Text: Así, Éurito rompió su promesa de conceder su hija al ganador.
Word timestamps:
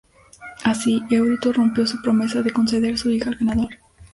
Así, 0.63 1.03
Éurito 1.11 1.53
rompió 1.53 1.85
su 1.85 2.01
promesa 2.01 2.41
de 2.41 2.49
conceder 2.51 2.97
su 2.97 3.11
hija 3.11 3.29
al 3.29 3.35
ganador. 3.35 3.77